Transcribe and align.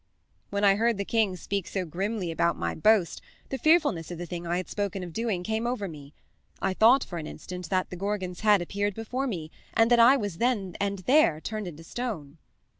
"When 0.49 0.63
I 0.63 0.77
heard 0.77 0.97
the 0.97 1.05
king 1.05 1.35
speak 1.35 1.67
so 1.67 1.85
grimly 1.85 2.31
about 2.31 2.57
my 2.57 2.73
boast 2.73 3.21
the 3.49 3.59
fearfulness 3.59 4.09
of 4.09 4.17
the 4.17 4.25
thing 4.25 4.47
I 4.47 4.57
had 4.57 4.67
spoken 4.67 5.03
of 5.03 5.13
doing 5.13 5.43
came 5.43 5.67
over 5.67 5.87
me. 5.87 6.15
I 6.59 6.73
thought 6.73 7.03
for 7.03 7.19
an 7.19 7.27
instant 7.27 7.69
that 7.69 7.91
the 7.91 7.95
Gorgon's 7.95 8.39
head 8.39 8.63
appeared 8.63 8.95
before 8.95 9.27
me, 9.27 9.51
and 9.75 9.91
that 9.91 9.99
I 9.99 10.17
was 10.17 10.39
then 10.39 10.75
and 10.81 10.97
there 11.05 11.39
turned 11.39 11.67
into 11.67 11.83
stone. 11.83 12.39